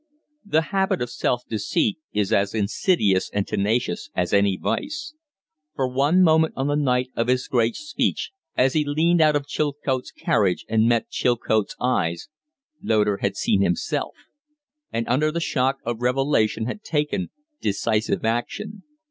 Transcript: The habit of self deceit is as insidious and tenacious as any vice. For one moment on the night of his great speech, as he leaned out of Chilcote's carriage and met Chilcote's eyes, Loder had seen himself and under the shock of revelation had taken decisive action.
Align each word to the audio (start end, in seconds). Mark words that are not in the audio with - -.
The 0.43 0.63
habit 0.73 0.99
of 0.99 1.11
self 1.11 1.43
deceit 1.47 1.99
is 2.11 2.33
as 2.33 2.55
insidious 2.55 3.29
and 3.31 3.45
tenacious 3.47 4.09
as 4.15 4.33
any 4.33 4.57
vice. 4.57 5.13
For 5.75 5.87
one 5.87 6.23
moment 6.23 6.55
on 6.57 6.65
the 6.65 6.75
night 6.75 7.11
of 7.15 7.27
his 7.27 7.47
great 7.47 7.75
speech, 7.75 8.31
as 8.57 8.73
he 8.73 8.83
leaned 8.83 9.21
out 9.21 9.35
of 9.35 9.45
Chilcote's 9.45 10.09
carriage 10.11 10.65
and 10.67 10.89
met 10.89 11.11
Chilcote's 11.11 11.75
eyes, 11.79 12.29
Loder 12.81 13.17
had 13.17 13.35
seen 13.35 13.61
himself 13.61 14.15
and 14.91 15.07
under 15.07 15.31
the 15.31 15.39
shock 15.39 15.77
of 15.85 16.01
revelation 16.01 16.65
had 16.65 16.81
taken 16.83 17.29
decisive 17.61 18.25
action. 18.25 18.81